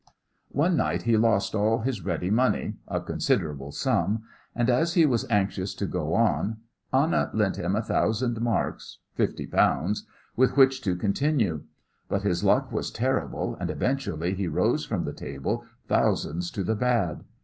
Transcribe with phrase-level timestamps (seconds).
[0.49, 4.23] One night he lost all his ready money a considerable sum
[4.55, 6.57] and as he was anxious to go on
[6.91, 11.65] Anna lent him a thousand marks (fifty pounds) with which to continue.
[12.09, 16.73] But his luck was terrible, and eventually he rose from the table thousands to the
[16.75, 17.23] bad.